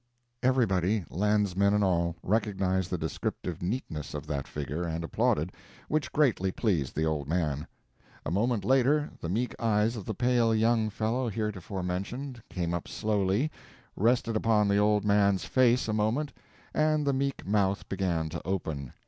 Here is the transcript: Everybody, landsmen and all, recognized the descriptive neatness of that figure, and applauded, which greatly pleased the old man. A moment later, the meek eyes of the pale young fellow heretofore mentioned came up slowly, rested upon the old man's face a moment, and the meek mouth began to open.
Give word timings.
Everybody, 0.41 1.05
landsmen 1.11 1.75
and 1.75 1.83
all, 1.83 2.15
recognized 2.23 2.89
the 2.89 2.97
descriptive 2.97 3.61
neatness 3.61 4.15
of 4.15 4.25
that 4.25 4.47
figure, 4.47 4.81
and 4.81 5.03
applauded, 5.03 5.51
which 5.89 6.11
greatly 6.11 6.51
pleased 6.51 6.95
the 6.95 7.05
old 7.05 7.27
man. 7.27 7.67
A 8.25 8.31
moment 8.31 8.65
later, 8.65 9.11
the 9.19 9.29
meek 9.29 9.53
eyes 9.59 9.95
of 9.95 10.05
the 10.05 10.15
pale 10.15 10.55
young 10.55 10.89
fellow 10.89 11.29
heretofore 11.29 11.83
mentioned 11.83 12.41
came 12.49 12.73
up 12.73 12.87
slowly, 12.87 13.51
rested 13.95 14.35
upon 14.35 14.67
the 14.67 14.77
old 14.79 15.05
man's 15.05 15.45
face 15.45 15.87
a 15.87 15.93
moment, 15.93 16.33
and 16.73 17.05
the 17.05 17.13
meek 17.13 17.45
mouth 17.45 17.87
began 17.87 18.27
to 18.29 18.41
open. 18.43 18.93